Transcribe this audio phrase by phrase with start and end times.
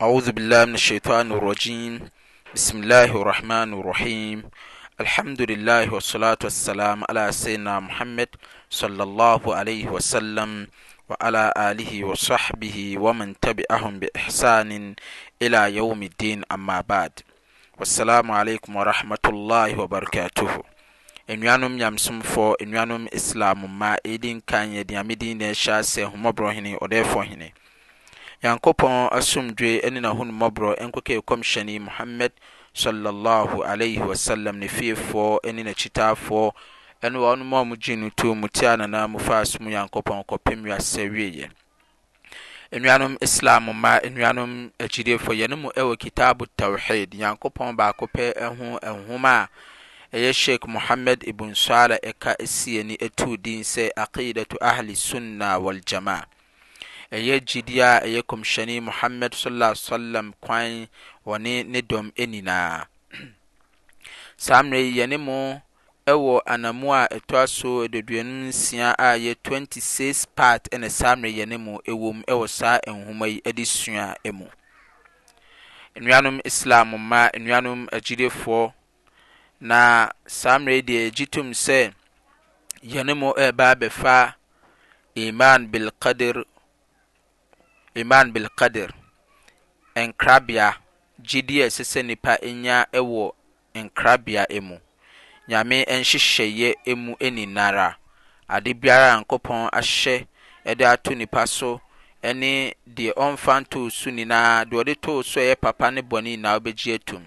[0.00, 2.00] auzubillahi min ashiطan لrajim
[2.52, 4.42] bisimi llahi rahmani لrahim
[4.98, 8.28] alhamduah wasltwsalam la sayidina muhamd
[8.82, 10.66] l wsam
[12.60, 14.96] wi wih wamantabi'ahum behsanin
[15.40, 17.12] ila yawm ddin amabad
[17.78, 20.64] wssalamu alaykum warahmatullahi wabarakatuhu
[21.32, 27.52] ɛnuanumyamsumfɔ ɛnuanum islamu mma idinkan ya diyamedin dɛ sya sɛ humbrɔhini o dɛfɔ hini
[28.42, 32.32] nyankopɔn asomdwe ne n'ahonumɔborɔ nkɔkɛ kɔmhyɛne muhammad
[32.74, 36.48] sallallahu alaihi wasallam ne fiefoɔ ne n'akyitaafoɔ
[37.04, 40.62] ɛne wɔn mu a wɔgye no to mu ti anana mu fa asom nyankopɔn kɔpem
[40.64, 41.50] wiasɛ wieyɛ
[42.72, 49.48] nnuanom islam ma nnuanom agyidefo yɛne mu ɛwɔ kitabu tawhid nyankopɔn baako pɛ ho nhoma
[50.12, 55.58] a ɛyɛ sheikh muhammad ibn sala ɛka ɛsiɛ ni ɛtu din sɛ aqidatu ahli sunna
[55.60, 55.78] wal
[57.16, 60.88] ɛyɛ gyidi a ɛyɛ kɔmhyɛne muhammad sallallahu alaihi kwan
[61.26, 62.86] wɔne ne dɔm nyinaa
[64.44, 65.60] saa mmerɛ yi yɛne mo
[66.06, 71.58] ɛwɔ anamu a ɛtɔ so aduonu nsia a yɛ 26 part ɛna saa mmerɛ yɛne
[71.58, 74.46] mo ɛwɔ mu ɛwɔ saa nhoma yi ɛde sua mu
[75.96, 78.72] nnuanom islam ma nnuanom agyidefoɔ
[79.60, 81.90] na saa mmerɛ deɛ agyi tom sɛ
[82.86, 84.34] yɛne mo ɛreba abɛfa
[85.16, 86.44] iman bilkadir
[88.00, 88.90] iman bil qadr
[90.06, 90.68] nkrabea
[91.26, 92.76] gyidi a e ɛsɛ sɛ nipa enya
[93.12, 93.24] wɔ
[93.82, 94.76] nkrabea mu
[95.48, 97.86] nyame nhyehyɛeɛ mu nyinara
[98.54, 100.16] ade biara a nkopɔn ahyɛ
[100.78, 101.80] de ato nipa so
[102.24, 106.56] ne deɛ ɔmfa ntoo so nyinaa deɛ ɔde too so ɛyɛ papa ne bɔne na
[106.58, 107.22] wobɛgye atum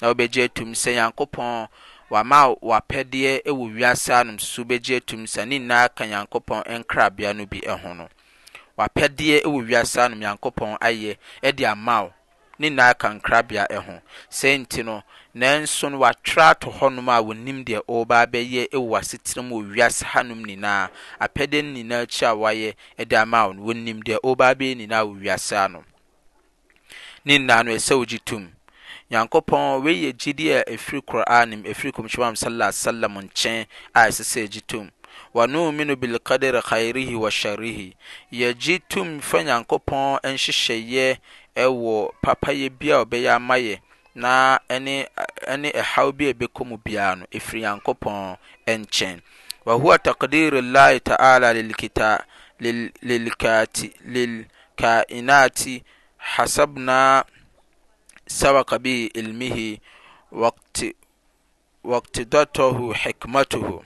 [0.00, 1.68] na wobɛgye atum sɛ nyankopɔn
[2.10, 7.46] wama wapɛdeɛ wɔ wiase anom so wobɛgye atum sɛ ne nyinaa ka nyankopɔn nkrabea no
[7.46, 8.08] bi ho no
[8.78, 11.16] wapɛdeɛ wɔ wiase anom nyankopɔn ayɛ
[11.54, 12.12] de ama wo
[12.58, 15.02] ne nyinaa kankrabea ho sɛn nti no
[15.34, 20.02] nanso no watwerɛ ato hɔnom a wɔnim deɛ ɔreba abɛyɛ wɔ asetena mu wɔ wiase
[20.12, 20.90] hanom nyinaa
[21.20, 25.02] apɛdeɛ no nyinaa akyi a wayɛ de ama wo no wɔnim deɛ ɔreba abɛyɛ nyinaa
[25.06, 25.84] wɔ wiase anom
[27.24, 28.52] ne nyinaa no ɛsɛ wogye tom
[29.10, 34.62] nyankopɔn wei gyidi a ɛfiri kor'anim ɛfiri kɔmhyɛmam sallallahu alaihi nkyɛn a ɛsɛ sɛ ɛgye
[34.68, 34.90] tom
[35.34, 37.96] wanuminu bilkadere gayrihi wa harihi
[38.30, 41.06] yagye tum fa nyankopɔn ɛnhyehyɛyɛ
[41.64, 43.76] ɛwɔ papayɛ bia wɔ bɛyɛ ma yɛ
[44.22, 44.32] na
[44.74, 48.18] ɛne ɛhaw bia ebekɔmu bia no ɛfiri nyankopɔn
[48.66, 49.16] nkyɛn
[49.66, 51.48] wahowa takdirillahi ta'ala
[53.04, 55.84] lelkainati
[56.32, 57.24] hasabna
[58.38, 59.80] sabaka biri ilmihi
[61.84, 63.84] waktdataho hikmatuhu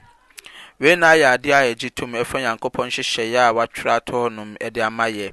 [0.82, 4.80] wei na ayɛ adeɛ a yɛgye tom ɛfa nyankopɔn nhyehyɛeɛ a watwerɛ ato hɔnom de
[4.82, 5.30] ama yɛ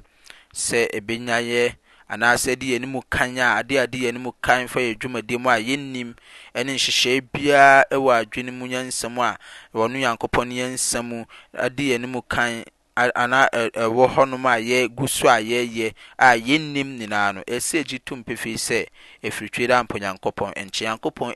[0.54, 1.74] sɛ ɛbɛnya yɛ
[2.08, 5.38] anaasɛ de yɛn mu kan a adeɛ a de yɛn mu kan fa yɛ dwumadie
[5.40, 6.14] mu a yɛnnim
[6.54, 9.38] ne nhyehyɛeɛ biara wɔ adwene mu yɛn nsɛm a
[9.74, 12.62] wɔn nyankopɔn yɛn nsɛm mu yɛn mu kan
[12.96, 13.40] ana
[13.84, 18.24] ɛwɔ hɔnom a yɛ gu so a yɛyɛ a yɛnnim nyinaa no ɛsɛ gye tom
[18.24, 18.86] pefii sɛ
[19.22, 21.34] ɛfiritwiri de a mpɔnyankopɔn ɛnkyɛ nyankopɔn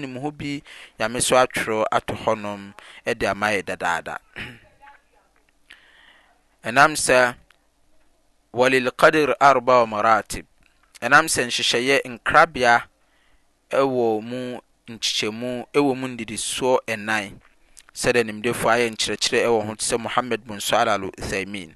[0.00, 0.62] nim ho bi
[0.98, 4.18] nyame so atworo atɔ hɔnom de amayɛ dadaada
[6.64, 7.34] ɛna
[8.52, 10.46] wlilkadr arbamaratib
[11.02, 12.86] ɛnam sɛ nhyehyɛyɛ nkrabea
[13.68, 14.20] kwɔ
[15.96, 17.40] mu ndirisoɔ ɛnan
[18.00, 21.70] sɛdɛ nimdeefu ayɛ nkyerɛkyerɛ wɔ ho sɛ muhamad bunsala althmin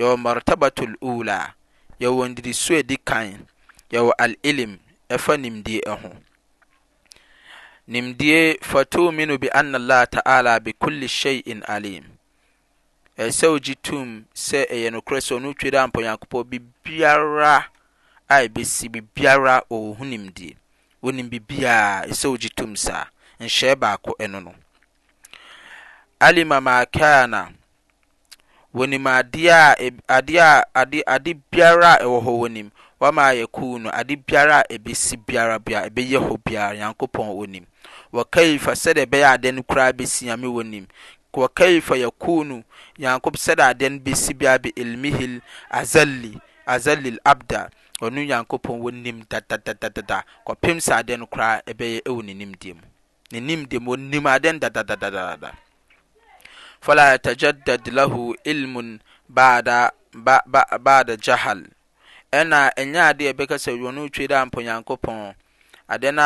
[0.00, 1.54] ywɔ martabato lula
[2.02, 3.46] ywɔ ndirisdi kan
[3.92, 5.32] ywɔ alilimfa
[7.86, 16.46] nimden fa tomin bean l taaa bekle shien alimsɛogye tm sɛ yɛnoor sɛɔno twɛmpyankpɔ
[21.04, 22.74] iraaaɛsɛg tm
[23.40, 23.48] hy
[26.26, 27.50] alimamaakaana
[31.06, 32.68] nade biaraa ɛwɔ hɔ wɔnim
[33.16, 35.14] ma y ku nu ade biara bɛsi
[35.98, 37.64] ɛyɛ hɔ biaanyankopɔnɔnim
[38.14, 38.24] a
[38.82, 40.86] sɛde bɛyɛ adn kora bsi amewɔnim
[41.38, 42.56] ayknu
[42.98, 45.40] ɔd adnsba be ilmihi
[46.68, 47.70] azali l abda
[48.02, 50.24] ɔn nyankopɔnwɔnim dada
[50.60, 51.62] pemsɛ adn kora
[53.30, 55.52] w
[56.84, 58.88] fa la yɛtajadad laho ilmun
[59.34, 61.60] bdabada jahal
[62.38, 65.34] ɛna ɛnyaadeɛ bɛ ka sɛ wɔno otwe da anpunyankopɔn
[65.92, 66.22] adeɛ no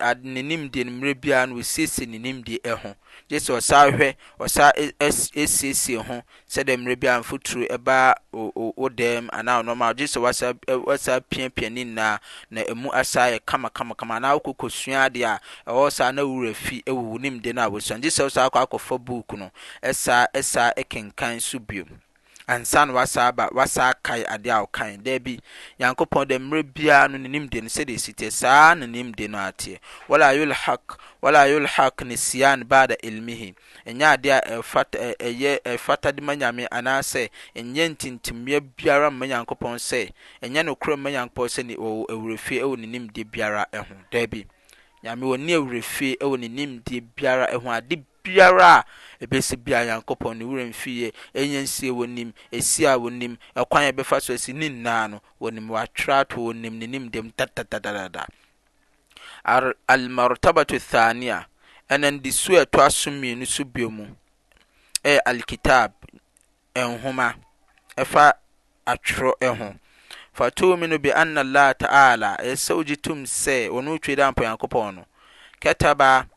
[0.00, 2.90] a n'enim nimdeɛ no mmerɛ biara no wɔsiesie n'enim nimdeɛ ɛho
[3.28, 4.08] gye sɛ ɔsa hwɛ
[4.44, 4.64] ɔsa
[5.34, 6.16] ɛsiesie e-, ho
[6.52, 7.96] sɛdeɛ mmerɛ biara mfoturo ɛba
[8.78, 10.20] wo dɛm anaa ɔnɔma gye sɛ
[10.84, 12.18] wasa piapia ne nyinaa
[12.50, 15.40] na ɛmu asa yɛ kamakamakama anaa wokɔkɔsua adeɛ a
[15.72, 18.66] ɛwɔ saa na wura fi ɛwɔ wo nimdeɛ no a wɔsua gye sɛ wosaa akɔ
[18.66, 19.50] akɔfa book no
[19.82, 22.00] ɛsaa ɛsaa ɛkenkan so biom
[22.48, 25.32] ansa na wasa aba wasa kae adeɛ a ɔkan daabi
[25.78, 29.38] nyankopɔn dɛ mmerɛ biara no ne nimde no sɛdeɛ ɛsi teɛ saa ne nimde no
[29.38, 29.78] ateɛ
[30.08, 33.54] wala hak wala hak ne sian bada ilmihi
[33.86, 34.60] ɛnyɛ adeɛ a
[35.28, 40.10] ɛyɛ ɛfata de ma nyame anaasɛ ɛnyɛ ntintimmeɛ biara mma nyankopɔn sɛ
[40.42, 44.46] ɛnyɛ nokorɛ mma nyankopɔn sɛ ne ɔwɔ awurɛfie ɛwɔ ne nimde biara ɛho daabi
[45.04, 48.84] nyame wɔ ne awurɛfie ɛwɔ ne nimde biara ɛho ade biara a
[49.24, 53.92] ɛbɛsi bia nyankopɔn ne wura mfie ɛnyɛ nsie wɔ nim esi wɔ nim ɛkwan a
[53.92, 57.32] ɛbɛfa so asi ne nnaa no wɔ nim wɔatwerɛ ato wɔ nim ne nim dɛm
[57.36, 58.26] tatatatatata
[59.88, 61.46] almartabatu thania
[61.90, 64.06] ɛna de su a ɛto aso mmienu so bio mu
[65.02, 65.92] ɛyɛ alkitab
[66.76, 67.34] nhoma
[67.96, 68.32] ɛfa
[68.86, 69.74] atwerɛ ho
[70.32, 75.04] fatuminu bi anna allah ta'ala ɛsɛ wogye tom sɛ ɔno wotwe dɛ ampɔ nyankopɔn no
[75.60, 76.28] kataba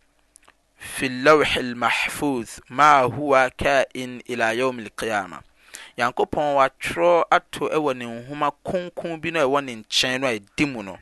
[0.81, 5.41] fi lawhi lmahfuz ma huwa kain ila yawm alqiyama
[5.97, 10.31] nyankopɔn watwerɛ ato wɔ ne nhoma kronkron bi no a ɛwɔ ne nkyɛn no a
[10.33, 10.97] ɛdi mu no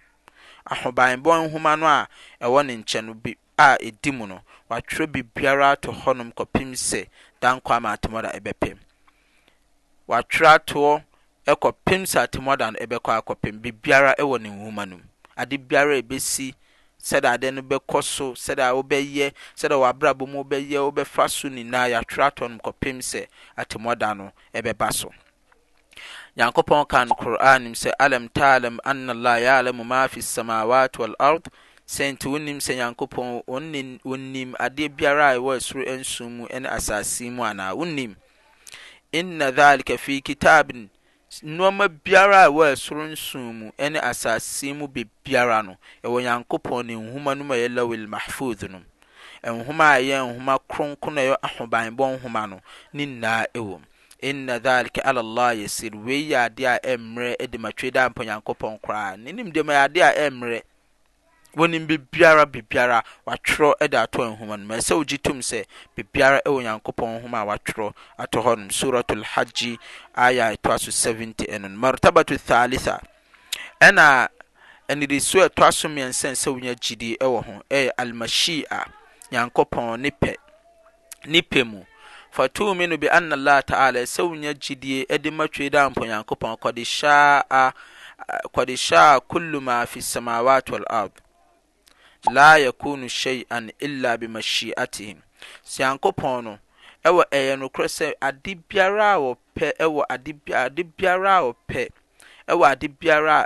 [0.71, 2.07] ahobanbɔ nhoma no a
[2.41, 7.07] ɛwɔ ne nkyɛn no bi a ɛdi mu no watwerɛ biribiara ato hɔnom kɔpem sɛ
[7.41, 8.77] dankɔ ama atemɔda ɛbɛpem
[10.07, 11.01] watwerɛ atoɔ
[11.47, 14.99] ɛkɔpem sɛ atemɔda no ɛbɛkɔ akɔpem biribiara ɛwɔ ne nhoma no
[15.37, 16.53] ade biara ɛbɛsi
[17.09, 22.29] sɛda adɛ no bɛkɔ so sɛda wobɛyɛ sɛdɛ wabrabo mu wobɛyɛ wobɛfa so ninaa yatwera
[22.35, 23.25] tɔnkɔpem sɛ
[23.57, 25.11] atimɔda no bɛba so
[26.37, 31.47] nyankopɔn kan kuran nimu sɛ alamtalam ann la yalamu ma fi samawat walard
[31.85, 37.43] sei nti wonim sɛ nyankopɔn onim adeɛ biara ɛwɔ ɛsoro nsum mu ne asase mu
[37.43, 38.15] anaa oif
[39.11, 40.37] it
[41.51, 46.93] nneɛma biara a ɛwɔ ɛsoro nson mu ne asase mu bebiara no ɛwɔ nyankopɔn ne
[46.95, 48.81] nhoma no mu a ɛyɛ lawil mahfud no
[49.45, 52.57] nhoma a ɛyɛ nhoma kronkron a ɛyɛ ahobanbɔ nhoma no
[52.93, 53.85] ne nyinaa ɛwɔ mu
[54.21, 58.81] inna dhalika ala allah yasir wei yɛ adeɛ a ɛmmerɛ de matwe da mpa nyankopɔn
[58.81, 60.61] koraa ne nim deɛ ma yɛ adeɛ a ɛmmerɛ
[61.57, 65.65] wɔnim biribiara biribiara watwerɛ ɛda atɔ nhoma no sɛ wogye tom sɛ
[65.95, 69.79] biribiara ɛwɔ e nyankopɔn nhoma a watwerɛ atɔ hɔ nom suratul hajji
[70.15, 72.99] aya ɛtoa e e so 70 ɛno no martabato thalitha
[73.81, 74.29] ɛna
[74.87, 78.85] ɛnidiso a ɛtoa so mmiɛnsa sɛ wonya gyidi ɛwɔ ho ɛyɛ almashia
[79.31, 80.35] nyankopɔn ne pɛ
[81.25, 81.83] ne pɛ mu
[82.31, 87.41] fatuminu bi anna allah ta'ala sɛ wonya gyidie ɛde matwe da mpɔ nyankopɔn kɔde hyɛ
[87.49, 87.73] a
[88.53, 91.11] kɔde hyɛ a kullu ma fi samawati wal ard
[92.31, 95.17] la yakunu shay'an illa bi mashi'atihim
[95.71, 96.51] sɛ yankopɔn no
[97.07, 100.33] ɛwɔ ɛyɛ nokorɛ sɛ ade biara a wɔpɛ ɛwɔ ade
[100.97, 101.81] biara a wɔpɛ
[102.51, 103.45] ɛwɔ ade biara a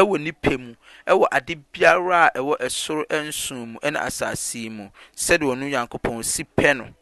[0.00, 0.74] ɛwɔ nipa mu
[1.06, 6.44] ɛwɔ ade biara a ɛwɔ ɛsoro nson mu ɛne asase mu sɛde ɔno nyankopɔn si
[6.44, 6.92] pɛ no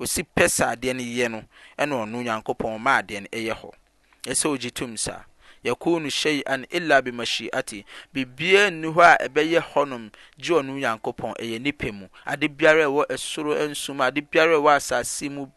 [0.00, 1.44] osi pɛ sɛ adeɛ no yɛ no
[1.76, 3.72] ɛna ɔno nyankopɔn ma adeɛ no ɛyɛ hɔ
[4.22, 5.24] ɛsɛ ogye tum saa
[5.64, 10.10] yakunu shay'an illa bi mashi'ati bibia nni hɔ a ɛbɛyɛ hɔnom
[10.42, 15.28] gye ɔno nyankopɔn ɛyɛ nipa mu ade biara ɛwɔ ɛsoro nsum ade biara ɛwɔ asase
[15.30, 15.48] mu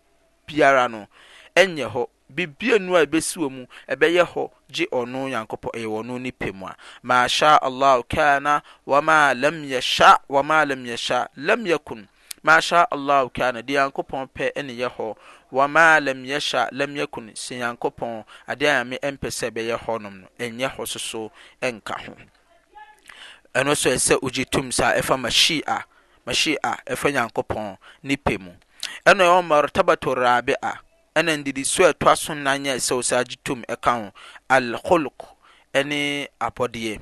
[0.47, 1.07] biara no
[1.55, 6.19] ɛnyɛ hɔ bibia nu a ɛbɛsi wɔ mu ɛbɛyɛ hɔ gye ɔno nyankopɔn ɛyɛ ɔno
[6.21, 12.07] nipa mu a maasha allah kana wama lam yasha wama lam yasha lam yakun
[12.43, 15.07] mashaallh cana deɛ nyankopɔn pɛ neyɛ hɔ
[15.63, 20.87] ama lamyasa lamyakun sɛ nyankopɔn adeɛ aname mpɛ sɛ ɛbɛyɛ hɔ nom no ɛyɛ hɔ
[20.87, 21.31] soso
[21.61, 22.13] nka ho
[23.53, 25.85] ɛno so ɛsɛ ogye tom sa ɛfa maimashia
[26.87, 28.51] ɛfa nyankopɔn no pe mu
[29.05, 30.55] ɛna ɛwɔmartabato rabia
[31.15, 34.11] ɛna n didi so atoa sonayɛ ɛsɛ o saa gye tom ɛka ho
[34.49, 35.35] alxolok
[35.85, 36.99] ne apɔdeɛ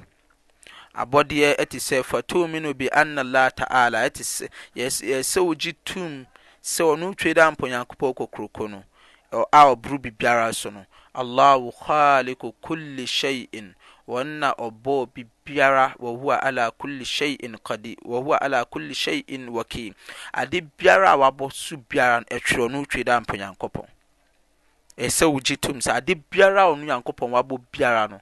[0.93, 6.25] abɔdeɛ ɛte sɛ no bi anna allah ta'ala ɛte sɛ yɛsɛ wogye tum
[6.61, 8.83] sɛ ɔno twe da mpo nyankopɔn kokoroko no
[9.31, 13.75] a ɔboro biribiara so no allahu khaliku kulli shay'in
[14.07, 19.93] wɔn na ɔbɔɔ biribiara wɔhowa ala kulli shay'in kadi wɔhowa ala kulli shay'in waki
[20.35, 23.87] ade biara a wabɔ so biara no ɛtwerɛ ɔno twe da mpo nyankopɔn
[24.97, 28.21] ɛsɛ wogye tum sɛ ade biara a ɔno nyankopɔn wabɔ biara no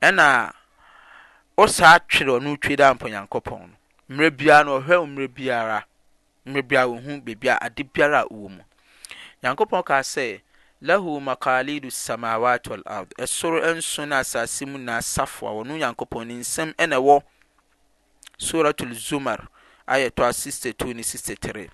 [0.00, 0.52] ɛna
[1.56, 3.76] wo saa twere ɔno twe daa mpɔ nyankopɔn no
[4.08, 5.06] mmerɛ biara noɔhɛw
[6.46, 8.62] mmrɛ wɔhbbiade biarawɔ mu
[9.42, 10.40] nyankopɔn ka sɛ
[10.80, 16.72] lahu makalido samawat walard ɛsoro nso no asase mu nnaa safoa wɔno nyankopɔn no nsm
[16.78, 17.22] nawɔ
[18.38, 19.48] surat alzumar
[19.86, 21.68] ayɛtɔ 62ne63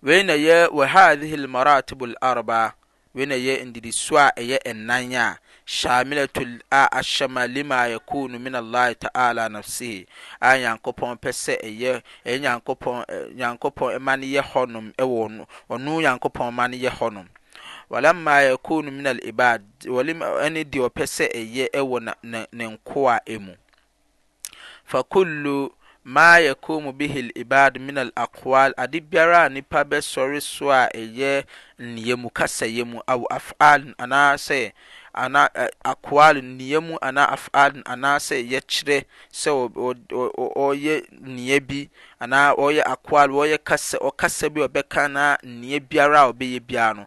[0.00, 8.94] iyw hahihi lmarateb larbaindis ɛyɛ ɛnanɛ a shamilatul a ahyɛma lima a yakunu min allah
[8.94, 10.06] ta'ala nafsihi
[10.40, 11.92] a nyankopɔn pɛ sɛ ɛyɛ
[12.26, 13.04] ɛyɛ nyankopɔn
[13.36, 17.26] nyankopɔn ɛma no yɛ hɔnom ɛwɔ ɔno nyankopɔn ma no yɛ hɔnom
[17.90, 22.64] walamma yakunu min al ibad walima ɛne deɛ ɔpɛ sɛ ɛyɛ ɛwɔ na ne ne
[22.68, 23.54] nkoa ɛmu
[24.90, 25.70] fakullu
[26.04, 30.88] ma yakumu bihi al ibad min al aqwal ade biara a nipa bɛsɔre so a
[30.94, 31.44] ɛyɛ
[31.78, 34.72] nneɛmu kasayɛ mu aw af'al anaasɛ
[35.12, 38.96] anaakoal nnua mu anaa afal anaasɛ yɛ kyerɛ
[39.40, 39.50] sɛ
[40.66, 41.78] ɔyɛ na bi
[42.50, 43.28] aɔyɛ akoal
[44.08, 45.08] ɔkasa bi ɔɛkan
[45.42, 47.02] nna biara a ɔbɛyɛ biaa no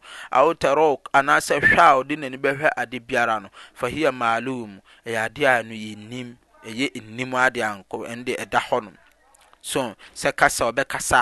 [0.50, 5.74] otranaasɛhwɛ a ɔdenani bɛhwɛ ade biara no fa ia maaloo mu yɛ ade a no
[5.74, 11.22] yɛnyɛnim adeɛ dahɔnssɛ kasa ɔbɛkasa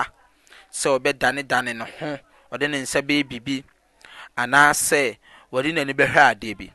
[0.72, 2.20] sɛ ɔbɛdanedane ne ho
[2.54, 3.64] ɔde ne nsa bɛ bibi
[4.38, 5.18] anaasɛ
[5.54, 6.68] wɔde n'ani bɛhwɛ adeɛ bi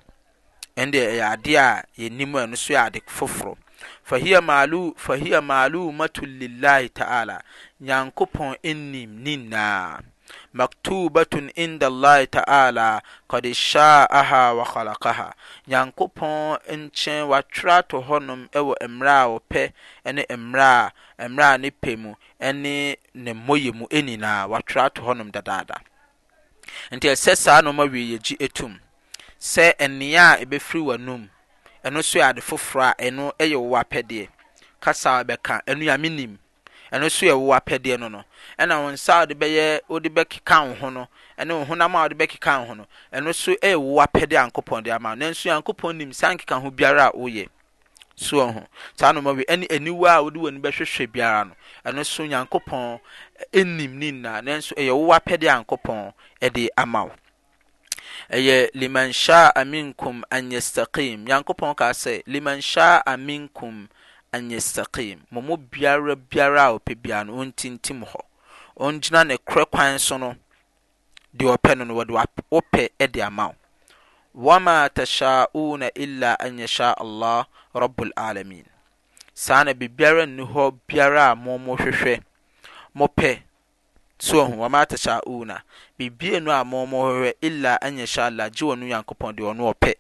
[0.81, 1.69] ɛnde ɛyɛ adeɛ a
[2.01, 3.55] yɛnim a ɛno so yɛ ade foforɔ
[4.09, 7.37] fahia maalu fahiya maalu matu lillahi ta'ala
[7.87, 10.01] nyankopɔn enim ne nyinaa
[10.57, 15.27] maktubatun inda allahi ta'ala kɔde sha'aha wa khalaqaha
[15.71, 19.63] nyankopɔn nkyɛn watwerɛ to hɔnom ɛwɔ mmerɛ a wɔpɛ
[20.07, 20.91] ɛne mmerɛ
[21.23, 25.79] a mmerɛ a ne pɛ mu ɛne ne mmɔyɛ mu ɛnyinaa watwerɛ to hɔnom dadaada
[26.91, 28.79] nti ɛsɛ saa nneɛma wei yɛgye etum
[29.41, 31.29] sɛ nnea a ebɛfiri w'anum
[31.85, 34.29] ɛno nso yɛ ade foforɔ a ɛno yɛ wo apɛdeɛ
[34.81, 36.39] kasa a bɛka ɛno yɛ amenim
[36.93, 38.25] ɛno nso yɛ wo apɛdeɛ no no
[38.59, 42.09] ɛna wɔn nsa a wɔde bɛyɛ ɔde bɛkeka wo ho no ɛne wo honam a
[42.09, 45.97] wɔde bɛkeka wo ho no ɛno nso yɛ wo apɛdeɛ a de ama nanso yankopɔn
[45.97, 47.49] nim saa nkeka ho biara a woyɛ
[48.17, 48.67] soɔ ho
[48.97, 51.53] saa nneɛma wei ɛne aniwa a wɔde wɔn bɛhwehwɛ biara no
[51.91, 53.01] ɛno nso yankopɔn
[53.61, 56.01] ɛnnim ne nnaa nanso ɛyɛ wowapɛde yankopɔn
[56.55, 57.09] de amaw
[58.35, 63.89] ɛyɛ lemanshaa minkum an yastakim nyankopɔn ka sɛ lemansaa minkum
[64.33, 68.21] an yastakim mo mu biara biara a ɔpɛbia no ɔntintim hɔ
[68.79, 70.37] ɔngyina ne korɛ kwan so no
[71.35, 73.55] de ɔpɛ no no wdewopɛ de amaw
[74.37, 78.67] wmatauna ia anyaha lah rablalamin
[79.35, 82.23] saa na biribiara nni hɔ biara a mo mo hwehwɛ
[82.99, 83.31] mopɛ
[84.25, 85.57] so ɔho wɔn atahyɛ auna
[85.99, 89.93] bibie no a wɔn wɔhwɛ illa anya hyɛ ala gye wɔn nyankopɔn deɛ ɔno ɔpɛ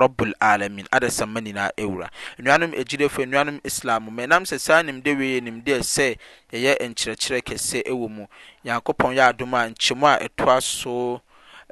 [0.00, 5.14] rɔbul alamin adasamma nyinaa awura nnuanom agyirefo nnuanom islam mɛ nam sɛ saa nim de
[5.14, 6.18] wei nim de sɛ
[6.52, 8.26] ɛyɛ nkyerɛkyerɛ kɛse ɛwɔ mu
[8.64, 11.22] nyankopɔn yɛ adom a nkyɛmu a ɛtoa so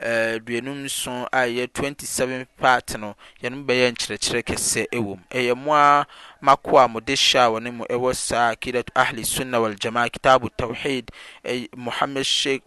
[0.02, 3.04] um s ay 27 patn
[3.42, 6.06] ynɛn ererekɛsɛ wom ɛymua
[6.40, 11.10] maka mu deshaanimu ɛwasa akidat ahlisunna waljama'a kitab tawhid
[12.06, 12.62] mdshek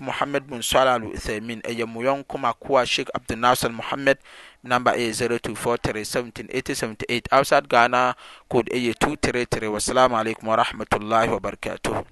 [0.00, 4.18] muhamad munsala lthamin aymu ynk maka shek abdunaser muhamad
[4.64, 8.14] nam 024171878 osd gana
[8.50, 12.08] koɛy 2trtr wasalam likum warahmatlhi wabarkath